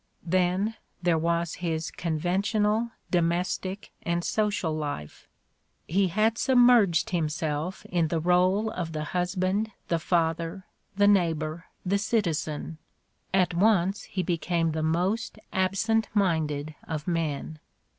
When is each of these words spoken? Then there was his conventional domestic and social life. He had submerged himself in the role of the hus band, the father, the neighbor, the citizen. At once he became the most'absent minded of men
Then 0.25 0.77
there 1.03 1.19
was 1.19 1.53
his 1.61 1.91
conventional 1.91 2.89
domestic 3.11 3.91
and 4.01 4.23
social 4.23 4.73
life. 4.75 5.27
He 5.87 6.07
had 6.07 6.39
submerged 6.39 7.11
himself 7.11 7.85
in 7.85 8.07
the 8.07 8.19
role 8.19 8.71
of 8.71 8.93
the 8.93 9.03
hus 9.13 9.35
band, 9.35 9.69
the 9.89 9.99
father, 9.99 10.65
the 10.95 11.07
neighbor, 11.07 11.65
the 11.85 11.99
citizen. 11.99 12.79
At 13.31 13.53
once 13.53 14.05
he 14.05 14.23
became 14.23 14.71
the 14.71 14.81
most'absent 14.81 16.07
minded 16.15 16.73
of 16.87 17.07
men 17.07 17.59